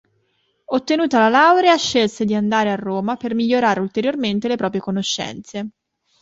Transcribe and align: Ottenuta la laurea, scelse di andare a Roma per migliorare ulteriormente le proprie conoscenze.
Ottenuta 0.65 1.19
la 1.19 1.29
laurea, 1.29 1.75
scelse 1.77 2.25
di 2.25 2.33
andare 2.33 2.71
a 2.71 2.75
Roma 2.75 3.17
per 3.17 3.35
migliorare 3.35 3.79
ulteriormente 3.81 4.47
le 4.47 4.55
proprie 4.55 4.81
conoscenze. 4.81 5.69